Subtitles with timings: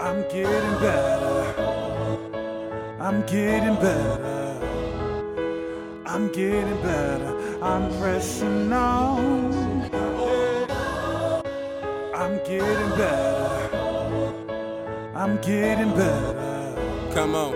[0.00, 1.54] I'm getting better.
[2.98, 4.58] I'm getting better.
[6.06, 7.62] I'm getting better.
[7.62, 9.52] I'm pressing on.
[12.14, 13.38] I'm getting better.
[15.14, 17.10] I'm getting better.
[17.14, 17.54] Come on.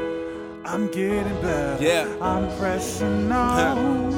[0.65, 1.83] I'm getting better.
[1.83, 2.07] Yeah.
[2.21, 4.12] I'm pressing on.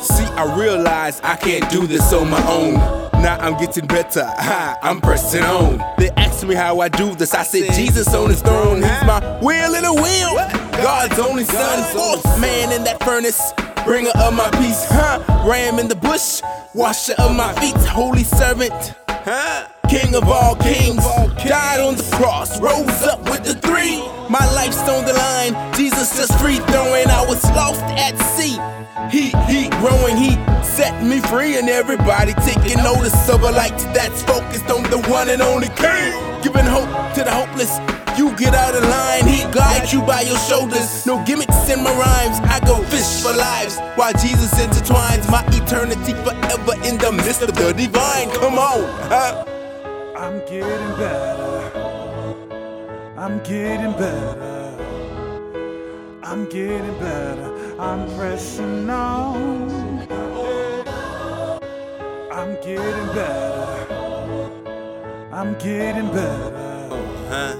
[0.00, 3.03] See, I realize I can't do this on my own.
[3.24, 4.22] Now I'm getting better.
[4.22, 5.78] Ha, I'm pressing on.
[5.96, 7.32] They asked me how I do this.
[7.32, 8.82] I said Jesus on his throne.
[8.82, 10.34] He's my wheel in a wheel.
[10.76, 13.54] God's only son, fourth oh, man in that furnace.
[13.86, 15.24] Bringer of my peace, huh?
[15.48, 16.42] Ram in the bush,
[16.74, 19.68] washer of my feet, holy servant, huh?
[19.88, 21.02] King of all kings,
[21.48, 24.02] died on the cross, rose up with the three.
[24.28, 27.08] My life's on the line, Jesus just free throwing.
[27.08, 28.60] I was lost at sea.
[29.10, 30.38] Heat, heat, growing heat,
[30.84, 35.28] set me free, and everybody taking notice of a light that's focused on the one
[35.30, 36.12] and only King.
[36.42, 37.72] Giving hope to the hopeless.
[38.18, 41.06] You get out of line, he glides you by your shoulders.
[41.06, 43.78] No gimmicks in my rhymes, I go fish for lives.
[43.96, 48.28] While Jesus intertwines my eternity forever in the midst of the divine.
[48.40, 48.82] Come on,
[49.12, 49.44] huh?
[50.16, 51.62] I'm getting better.
[53.16, 54.52] I'm getting better.
[56.22, 57.48] I'm getting better.
[57.80, 60.23] I'm pressing on.
[62.34, 63.86] I'm getting better.
[65.32, 66.50] I'm getting better.
[67.28, 67.54] Huh?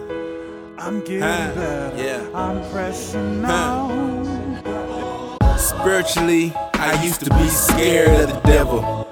[0.79, 1.93] I'm getting Huh, better.
[1.97, 2.21] yeah.
[2.35, 3.89] I'm pressing Huh.
[3.89, 5.59] on.
[5.59, 9.07] Spiritually, I used to be scared of the devil.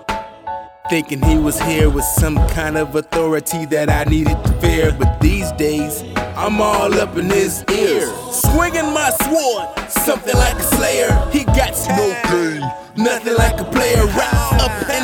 [0.90, 4.92] Thinking he was here with some kind of authority that I needed to fear.
[4.98, 6.04] But these days,
[6.36, 8.12] I'm all up in his ear.
[8.30, 11.10] Swinging my sword, something like a slayer.
[11.32, 12.62] He got no game,
[12.96, 13.41] nothing like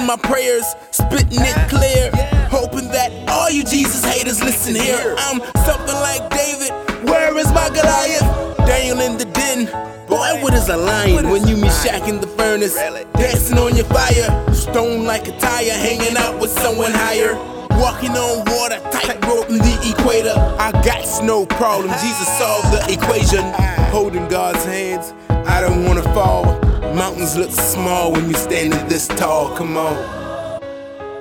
[0.08, 2.10] my prayers, spitting it clear.
[2.48, 5.14] Hoping that all you Jesus haters listen here.
[5.18, 5.38] I'm
[5.68, 6.72] something like David.
[7.04, 8.56] Where is my Goliath?
[8.64, 9.66] Daniel in the den.
[10.08, 12.74] Boy, what is a lion when you Meshach in the furnace?
[13.20, 17.34] Dancing on your fire, stone like a tire, hanging out with someone higher.
[17.76, 20.32] Walking on water, tightrope in the equator.
[20.58, 23.44] I got no problem, Jesus solved the equation.
[23.92, 26.67] Holding God's hands, I don't wanna fall.
[26.80, 29.96] Mountains look small when you're standing this tall, come on.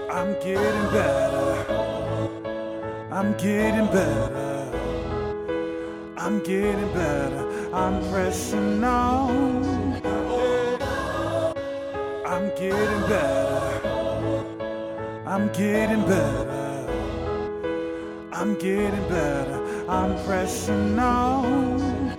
[0.10, 1.66] I'm getting better.
[3.12, 4.72] I'm getting better.
[6.16, 7.74] I'm getting better.
[7.74, 10.02] I'm pressing on.
[12.26, 13.82] I'm getting better.
[15.26, 16.88] I'm getting better.
[18.32, 19.90] I'm getting better.
[19.90, 22.17] I'm pressing on.